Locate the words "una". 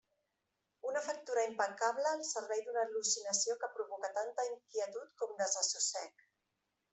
0.91-1.01